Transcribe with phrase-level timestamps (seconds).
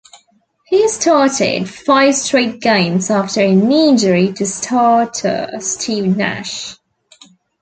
[0.65, 6.75] He started five straight games after a knee injury to starter Steve Nash.